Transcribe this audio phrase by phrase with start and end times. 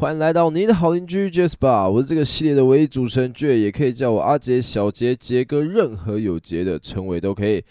[0.00, 7.62] 欢迎来到你的好邻居杰斯霸，我是这个系列的唯一主持人杰，也可以叫我阿杰、小杰、杰哥，任何有杰的称谓都可以。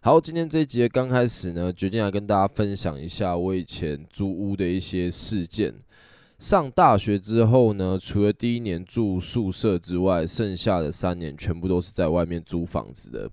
[0.00, 5.72] 好，今天这一集刚开始呢，决定来跟大家分享一下我以前租屋的一些事件。
[6.38, 13.30] 上大学之后呢，除了第一年住宿舍之外，剩下的三年全部都是在外面租房子的。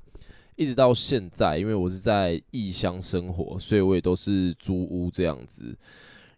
[0.55, 5.75] 一直到现在，因为我是在异乡生活，所以我也都是租屋这样子。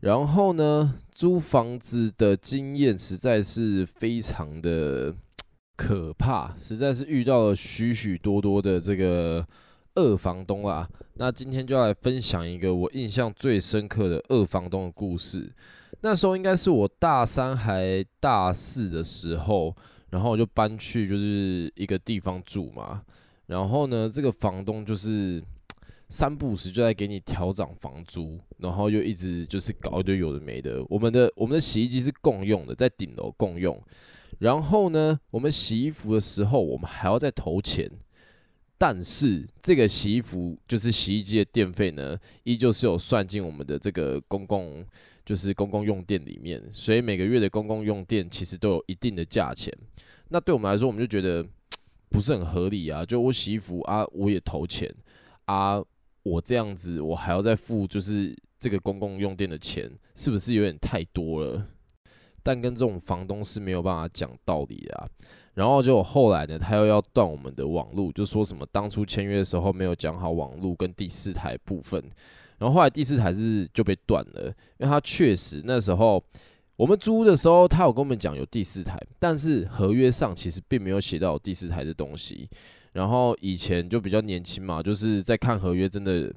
[0.02, 5.12] 然后呢，租房子的经验实在是非常的
[5.76, 9.44] 可怕，实在是遇到了许许多多的这个
[9.96, 10.88] 二房东啊。
[11.16, 15.52] 那今天就来分享一个我印象最深刻的二房东的故事。
[16.02, 19.76] 那时候应该是我大三还大四的时候，
[20.12, 23.02] 然后我就搬去就是一个地方住嘛。
[23.48, 25.43] 然后呢，这个房东就是。
[26.10, 30.82] 三不五时就在给你调涨房租，然后又一直就是搞一堆有的没的。
[30.88, 33.77] 我们的我们的洗衣机是共用的，在顶楼共用。
[34.40, 37.91] 然后呢，我们洗衣服的时候，我们还要再投钱。
[38.77, 44.86] 但是这个洗衣服就是洗衣机的电费呢，依旧是有算进我们的这个公共
[45.26, 46.64] 就是公共用电里面。
[46.71, 49.76] 所以每个月的公共用电其实都有一定的价钱。
[50.30, 51.44] 那对我们来说，我们就觉得
[52.10, 53.04] 不是很合理啊。
[53.04, 54.94] 就我洗衣服啊，我也投钱
[55.46, 55.84] 啊。
[56.30, 61.66] 我这样子，我还要再付就是这个公共用电的钱，是不是有点太多了？
[62.44, 65.08] 但跟这种房东是没有办法讲道理的啊。
[65.53, 72.03] 然后就后来呢，他又要断我们的网路，就说什么当初签约的时候没有讲好网路跟第四台部分。
[72.59, 76.24] 然后后来第四台是就被断了，因为他确实那时候
[76.78, 82.47] 我们租的时候，他有跟我们讲有第四台，但是合约上其实并没有写到第四台的东西。
[82.94, 86.31] 然后以前就比较年轻嘛，就是在看合约，真的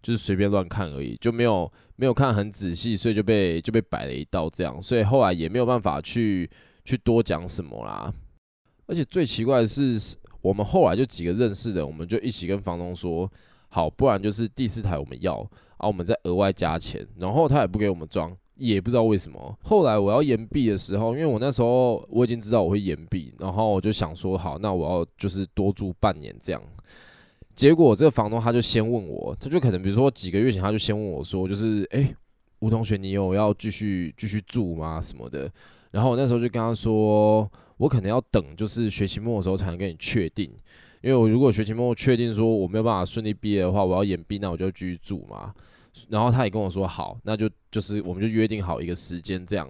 [0.00, 6.48] 就是随便乱看而已，就没有没有看很仔细，所以就被就被摆了一道这样，所以后来也没有办法去
[6.84, 8.12] 去多讲什么啦。
[8.86, 13.28] 而且最奇怪的是，我们后来就几个认识的，我们就一起跟房东说，
[13.68, 15.34] 好，不然就是第四台我们要，
[15.78, 18.36] 啊，我们再额外加钱，然后他也不给我们装。
[18.60, 26.62] 也不知道为什么，后来我要延毕的时候，因为我那时候我已经知道我会延毕，然后我就想说，好，那我要就是多住半年这样。
[27.54, 32.14] 结果这个房东他就先问我，他就可能比如说几个月前他就先问我说，就是诶，
[32.60, 35.00] 吴同学，你有要继续继续住吗？
[35.02, 35.50] 什么的。
[35.90, 40.50] 然后我那时候就跟他说，我可能要等就是学期末的时候才能跟你确定，
[41.02, 45.52] 因为我如果学期末确定说我没有办法顺利毕业的话，我要延毕，那我就继续住嘛。
[46.08, 49.68] 然后他也跟我说好，那就就是我们就约定好一个时间这样。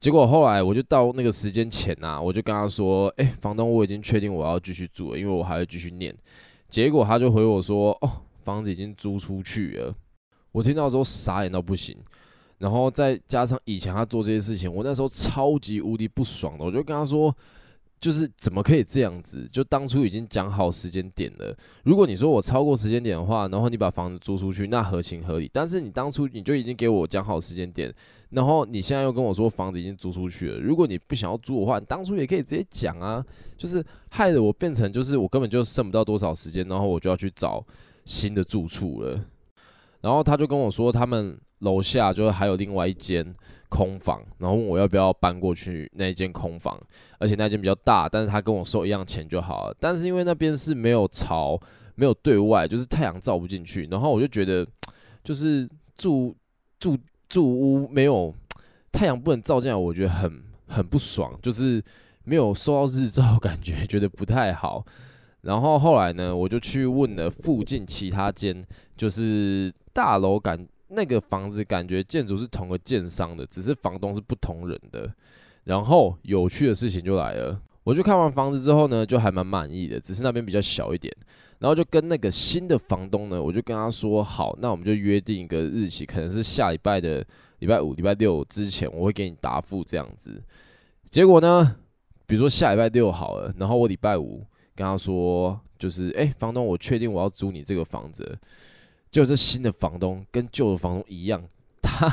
[0.00, 6.14] 结果后来我就到那个时间前呐、我就跟他说：“哎，房东，我已经确定我要继续住了，因为我还要继续念。”
[6.68, 8.10] 结果他就回我说：“哦，
[8.42, 9.94] 房子已经租出去了。”
[10.52, 11.96] 我听到之后傻眼到不行。
[12.58, 17.34] 然后再加上以前他做这些事情，我那时候超级无敌不爽的，我就跟他说。
[18.04, 19.48] 就是怎么可以这样子？
[19.50, 21.56] 就当初已经讲好时间点了。
[21.84, 25.50] 如果你说我超过时间点的话，然后你把房子租出去，那合情合理。
[25.50, 27.90] 但是你当初你就已经给我讲好时间点，
[28.28, 30.60] 然后你现在又跟我说房子已经租出去了。
[30.60, 33.24] 如果你不想要租的话，你当初也可以直接讲啊。
[33.56, 37.64] 就是害得我变成就是我根本就剩不到多少时间，然后我就要去找
[38.04, 39.18] 新的住处了。
[40.02, 43.34] 然后他就跟我说，他们楼下就是还有另外一间。
[43.70, 46.80] 空房，然后问我要不要搬过去那一间空房，
[47.18, 49.76] 而且那间比较大，但是他跟我收一样钱就好了。
[49.80, 51.60] 但是因为那边是没有朝，
[51.96, 53.88] 没有对外，就是太阳照不进去。
[53.90, 54.64] 然后我就觉得，
[55.24, 56.32] 就是住
[56.78, 56.96] 住
[57.28, 58.32] 住屋没有
[58.92, 61.82] 太阳不能照进来，我觉得很很不爽，就是
[62.22, 64.86] 没有收到日照，感觉觉得不太好。
[65.40, 68.64] 然后后来呢，我就去问了附近其他间，
[68.96, 70.64] 就是大楼感。
[70.88, 75.12] 那个房子感觉建筑是同个建商的，只是房东是不同人的。
[75.64, 81.14] 然后有趣的事情就来了，我去看完房子之后呢，就还蛮满意的，只是那边比较小一点。
[81.58, 87.24] 然后就跟那个新的房东呢，我就跟他说好，那我们就约定一个日期，可能是下礼拜的
[87.60, 90.42] 礼拜五、礼拜六之前，我会给你答复这样子。
[91.08, 91.76] 结果呢，
[92.26, 94.44] 比如说下礼拜六好了，然后我礼拜五
[94.74, 98.38] 跟他说，就是哎，房东，我确定我要租你这个房子。
[99.14, 101.40] 就是新的房东跟旧的房东一样，
[101.80, 102.08] 他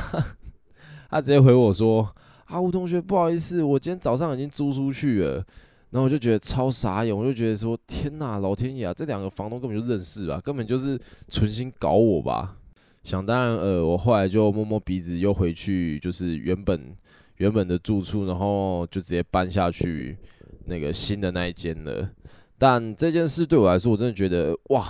[1.10, 2.08] 他直接回我说
[2.46, 5.44] ：“啊，吴同学，不好意思，我今天早上已经租出去了。”
[5.90, 10.96] 然后我就觉得超傻眼，我就觉得说：“天哪，老天爷啊，这两个房东根本就认识吧，根本就是
[11.26, 12.56] 存心搞我吧。”
[13.02, 16.96] 想当然，呃，我后来就摸摸鼻子，又回去就是原本
[17.38, 20.16] 原本的住处，然后就直接搬下去
[20.66, 22.08] 那个新的那一间了。
[22.56, 24.86] 但这件事对我来说，我真的觉得哇。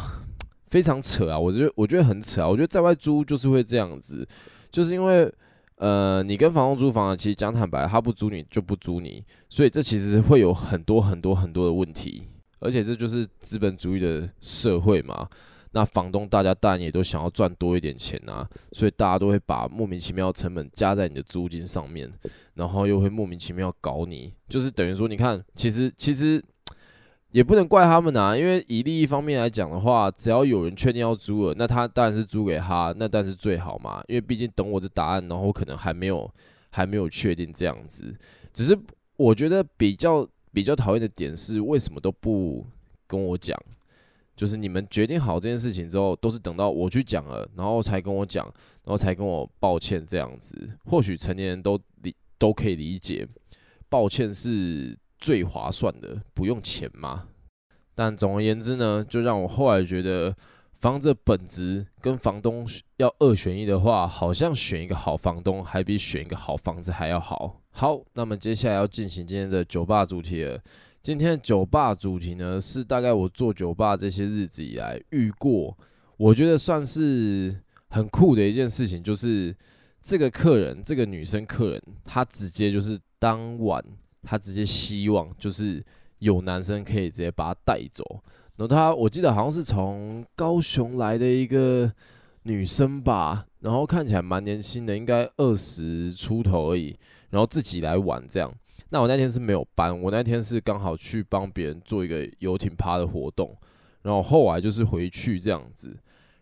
[0.73, 1.39] 非常扯啊！
[1.39, 2.49] 我觉得我觉得很扯啊！
[2.49, 4.27] 我觉得在外租就是会这样子，
[4.71, 5.31] 就是因为
[5.77, 12.23] 呃，你跟房东租房，其实讲坦白，他不租你就不租你，所以这其实会有很多很多很多的问题，
[12.59, 15.29] 而且这就是资本主义的社会嘛。
[15.73, 22.11] 那房东大家当然也都想要赚多一点钱啊，所以大家都会把莫名其妙的成本加在你的租金上面，
[22.55, 26.43] 然后又会莫名其妙搞你，就是等于说，你看，其实其实。
[27.33, 34.05] 也不能怪他们啊，因为以利益方面来讲的话，只要有人确定要租了，那他当然是租给他，那当然是最好嘛。
[34.07, 36.31] 因为毕竟等我的答案，然后可能还没有
[36.71, 38.15] 还没有确定这样子。
[38.53, 38.79] 只是
[39.17, 42.67] 我觉得比较比较讨厌的点是，为什么都不
[43.07, 43.59] 跟我讲？
[44.37, 48.45] 就是你们决定好这件事情之后，都是等到我去讲了，然后才跟我讲，
[48.85, 50.69] 然后才跟我抱歉这样子。
[50.85, 53.27] 或许成年人都理都可以理解，
[53.89, 54.99] 抱歉是。
[55.23, 57.29] 最划算的，不用钱嘛。
[57.95, 60.35] 但总而言之呢，就让我后来觉得，
[60.79, 62.67] 房子本质跟房东
[62.97, 67.61] 要二选一的话，好像选一个好房东还比选一个好房子还要好。
[67.71, 70.61] 好，那么接下来要进行今天的酒吧主题了。
[71.01, 75.77] 今天的酒吧主题呢，是大概我做酒吧这些日子以来遇过，
[76.17, 77.55] 我觉得算是
[77.91, 79.55] 很酷的一件事情，就是
[80.01, 83.85] 这个客人，这个女生客人，她直接就是当晚。
[84.23, 85.85] 他直接希望就是
[86.19, 88.05] 有男生可以直接把他带走，
[88.57, 91.93] 然后他我记得好像是从高雄来的一个
[92.45, 96.97] 女生吧，然后看起来蛮年轻的，应该二十出头而已，
[97.31, 98.53] 然后自己来玩这样。
[98.91, 103.57] 那我那天是没有班，我那天是刚好去帮别人做一个游艇趴的活动，
[104.03, 105.97] 然后后来就是回去这样子，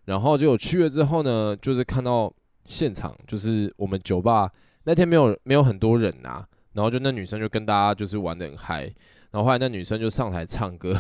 [0.05, 2.33] 然后就去了之后呢，就是看到
[2.65, 4.51] 现场就是我们酒吧
[4.85, 6.49] 那天没有没有很多人呐、啊。
[6.73, 8.83] 然后就那女生就跟大家就是玩得很嗨，
[9.31, 10.93] 然后后来那女生就上台唱歌，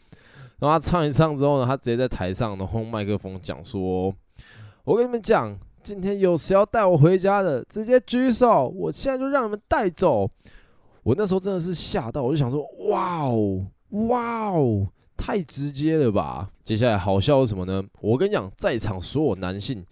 [0.60, 4.14] 然后她唱一唱之后呢，她直接在台上然后麦克风讲说
[4.84, 10.30] ：“我跟你们讲，今天有谁要带我回家的，直接举手，我现在就让你们带走。”
[11.02, 13.66] 我那时候真的是吓到，我就想说：“哇哦，
[14.08, 14.86] 哇哦，
[15.16, 17.82] 太直接了吧！”接下来好笑是什么呢？
[18.00, 19.84] 我跟你讲，在场所有男性。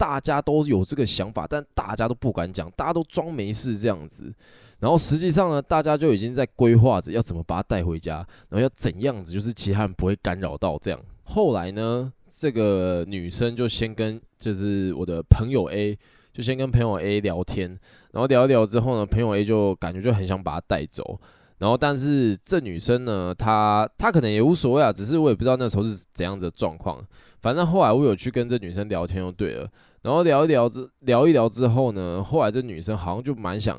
[0.00, 4.32] 大家都有这个想法，但大家都不敢讲，大家都装没事这样子。
[4.78, 10.98] 然后实际上呢，大家就已经在规划着要怎么把他带回家，然后要怎样子，就是其他人不会干扰到这样。
[11.24, 15.98] 后来呢，这个女生就先跟就是我的朋友 A，
[16.32, 17.68] 就先跟朋友 A 聊天，
[18.12, 21.20] 然后聊一聊之后呢，朋友 A 就感觉就很想把她带走。
[21.58, 27.04] 然后但是这女生呢，她她可能也无所谓啊，只是我也不知道那时候是怎样子的状况。
[27.42, 29.68] 反正后来我有去跟这女生聊天就对了。
[30.02, 33.78] 然后聊一聊之聊一聊之后呢，后来这女生好像就蛮想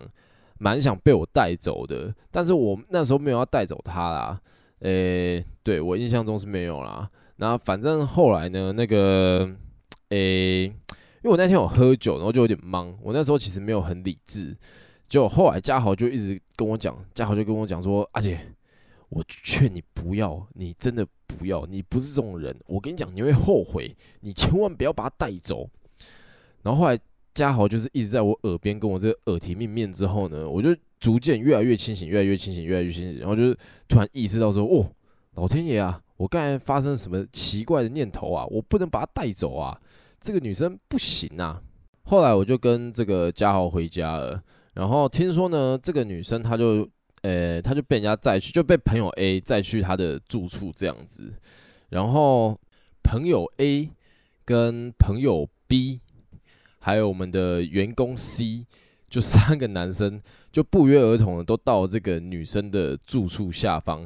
[0.59, 4.41] 蛮想被我带走的，但是我那时候没有要带走她啦，
[4.79, 7.09] 诶，对，我印象中是没有啦。
[7.37, 9.49] 那反正后来呢，那个
[10.09, 10.73] 诶，因
[11.23, 14.55] 为我那天有喝酒，然后就有点懵，我那时候其实没有很理智。
[15.09, 18.39] 就后来嘉豪就一直跟我讲，嘉豪就跟我讲说，阿姐，
[19.09, 25.69] 我劝你不要，你真的不要，你不是这种人，我跟你讲，你会后悔，你千万不要把他带走。
[26.63, 26.99] 然后后来
[27.33, 33.19] 嘉豪就是一直在我耳边跟我这个耳提面命之后呢，我就逐渐越来越清醒，越来越清醒，越来越清醒。
[33.19, 34.85] 然后就是突然意识到说，哦，
[35.35, 38.45] 老天爷啊，我刚才发生什么奇怪的念头啊？
[38.47, 39.79] 我不能把她带走啊，
[40.19, 41.61] 这个女生不行啊。
[42.03, 44.39] 后来我就跟这个嘉豪回家了。
[44.73, 46.87] 然后听说呢，这个女生她就，
[47.21, 51.33] 呃，她就被人家载去，就被朋友 A 载去她的住处这样子。
[51.89, 52.59] 然后
[53.01, 53.89] 朋友 A
[54.45, 56.01] 跟朋友 B。
[56.83, 58.65] 还有我们的员工 C，
[59.07, 60.19] 就三个男生
[60.51, 64.05] 就不约而同的都到了这个女生的住处下方，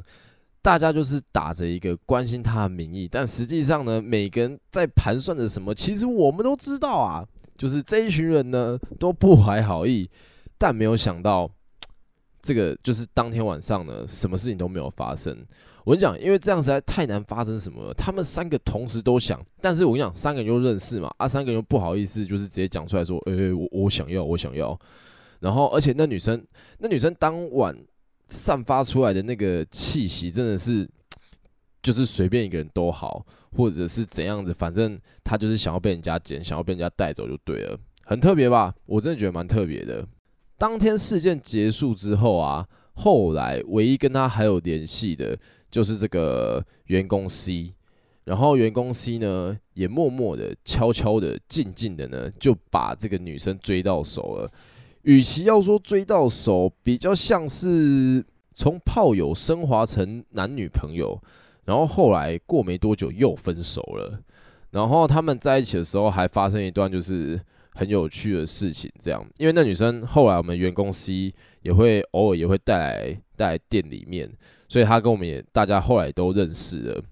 [0.60, 10.10] 大家就是打着一个关心她的名义，但实际上呢，每个人在盘算着什么，其实我们都知道啊，就是这一群人呢都不怀好意，
[10.58, 11.50] 但没有想到
[12.42, 15.36] 这个就是当天晚上呢，什么事情都没有发生。
[15.86, 17.94] 我跟你讲，因为这样实在太难发生什么了。
[17.94, 24.76] 他们三个同时都想，但是我跟你讲，三个人又认识嘛，啊，三个人又不好意思，就是直接讲出来说，诶、欸，我我想要，我想要。
[25.38, 26.44] 然后，而且那女生，
[26.78, 27.72] 那女生当晚
[28.28, 30.90] 散发出来的那个气息，真的是，
[31.80, 33.24] 就是随便一个人都好，
[33.56, 38.74] 或者是怎样子，反正她就是想要被人家捡，想要被人家带走就对了，很特别吧？
[38.86, 40.04] 我真的觉得蛮特别的。
[40.58, 45.38] 当天事件结束之后啊，后来唯一跟她还有联系的。
[45.76, 47.74] 就是这个员工 C，
[48.24, 54.50] 然后员工 C 呢也默默的、悄悄的、静静的呢就把这个女生追到手了。
[55.02, 61.22] 与其要说追到手，比较像是从炮友升华成男女朋友。
[61.66, 64.18] 然后后来过没多久又分手了。
[64.70, 67.38] 然后他们在一起的时候还发生一段就是
[67.76, 68.90] 很有趣的事情。
[68.98, 74.28] 这样，因为那女生后来我们员工 C 也会偶尔也会带来带来店里面，
[74.68, 77.02] 所以她跟我们也大家后来都认识了。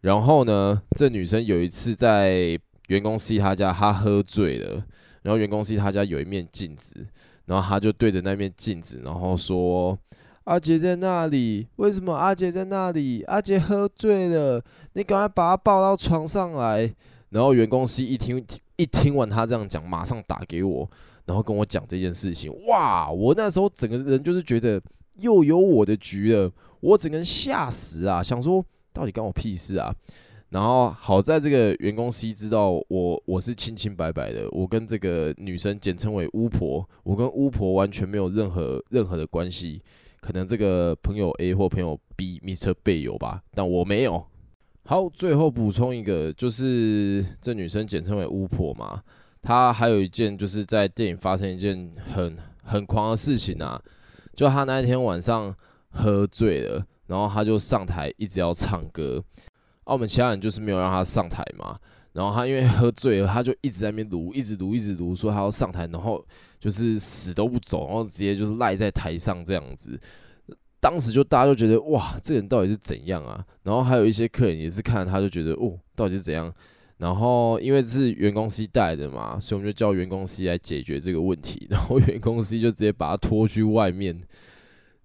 [0.00, 4.84] 然后呢，这女生有一次在员工 C 他家，她喝醉了，
[5.22, 7.06] 然后员工 C 他家有一面镜子，
[7.46, 9.98] 然后她就对着那面镜子，然后说。
[10.44, 11.68] 阿杰在那里？
[11.76, 13.22] 为什么阿杰在那里？
[13.28, 14.60] 阿杰喝醉了，
[14.94, 16.92] 你赶快把他抱到床上来。
[17.28, 18.44] 然后员工 C 一听
[18.76, 20.88] 一听完他这样讲，马上打给我，
[21.26, 22.52] 然后跟我讲这件事情。
[22.66, 23.10] 哇！
[23.10, 24.80] 我那时候整个人就是觉得
[25.18, 26.50] 又有我的局了，
[26.80, 28.22] 我整个人吓死啊！
[28.22, 29.94] 想说到底关我屁事啊？
[30.50, 39.80] 然后好在这个员工 C 知道我我是清清白白的，我跟这个女生简称为巫婆，我跟巫婆完全没有任何任何的关系。
[40.20, 42.74] 可能这个朋友 A 或朋友 B，Mr.
[42.82, 44.24] 贝有吧，但我没有。
[44.84, 49.02] 好，最后补充一个，就是这女生简称为巫婆嘛，
[49.40, 53.80] 她还有一件就是在电影发生一件很很狂的事情啊，
[54.34, 55.54] 就她那一天晚上
[55.90, 59.22] 喝醉了，然后她就上台一直要唱歌，
[59.84, 61.78] 啊，我们其他人就是没有让她上台嘛。
[62.14, 66.22] 然后他因为喝醉了，他就一直在那边撸，一直撸，一直撸，说他要上台，然后
[66.60, 69.98] 就是死都不走，然后直接就是赖在台上这样子。
[70.82, 73.42] 当时就大家就觉得哇，这个人到底是怎样啊？
[73.62, 76.52] 然后还有一些客人也是看他就觉得哦，到底是怎样？
[76.98, 81.66] 然后因为是员工 C 带的嘛，所以我们就叫员工 C 来解决这个问题。
[81.70, 84.20] 然后员工 C 就直接把他拖去外面，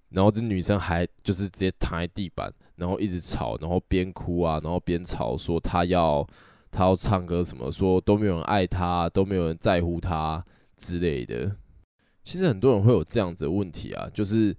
[0.09, 6.27] 然后这女生还就是直接躺在地板，然后一直吵，然后边哭啊，然后边吵说他要。
[6.69, 10.43] 他要唱歌什么，说都没有人爱他，都没有人在乎他
[10.75, 11.49] 之类的。
[12.25, 14.55] 其实很多人会有这样子的问题啊，就是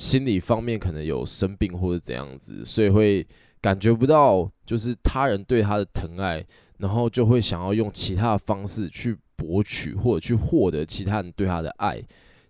[0.00, 3.26] 心理方面可能有生病或者怎样子，所以会
[3.60, 6.42] 感觉不到就是他人对他的疼爱，
[6.78, 12.02] 然后就会想要用其他的方式去博取或者去获得其他人对他的爱，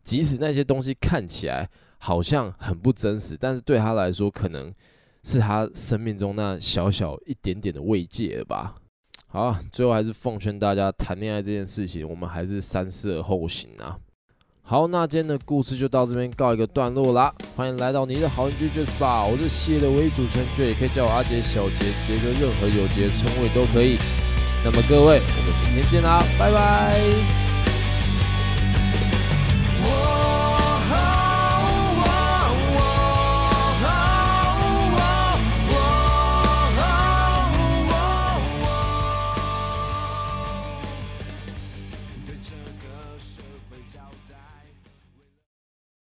[0.04, 4.72] 即使那些东西看起来好像很不真实，但是对他来说，可能
[5.24, 8.76] 是他生命中那小小一点点的慰藉吧。
[9.26, 13.98] 好，最后还是奉劝大家，谈恋爱这件事情，我们还是三思而后行啊。
[14.70, 17.34] 好，那今天的故事就到这边告一个段落啦。
[17.56, 23.98] 欢迎来到你的好邻居 Just Bar，我是系列的唯一主持人，也可以叫我阿杰、小杰、杰哥，任何有杰称谓都可以。
[24.64, 27.49] 那么各位，我们明天见啦，拜拜。